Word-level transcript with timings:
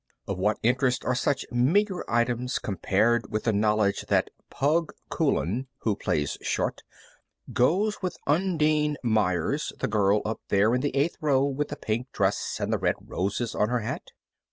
Of 0.27 0.39
what 0.39 0.57
interest 0.63 1.05
are 1.05 1.13
such 1.13 1.45
meager 1.51 2.03
items 2.09 2.57
compared 2.57 3.31
with 3.31 3.43
the 3.43 3.53
knowledge 3.53 4.07
that 4.07 4.31
"Pug" 4.49 4.93
Coulan, 5.11 5.67
who 5.81 5.95
plays 5.95 6.39
short, 6.41 6.81
goes 7.53 8.01
with 8.01 8.17
Undine 8.25 8.97
Meyers, 9.03 9.71
the 9.79 9.87
girl 9.87 10.23
up 10.25 10.41
there 10.49 10.73
in 10.73 10.81
the 10.81 10.95
eighth 10.95 11.17
row, 11.21 11.43
with 11.45 11.67
the 11.67 11.75
pink 11.75 12.11
dress 12.13 12.57
and 12.59 12.73
the 12.73 12.79
red 12.79 12.95
roses 12.99 13.53
on 13.53 13.69
her 13.69 13.81
hat? 13.81 14.09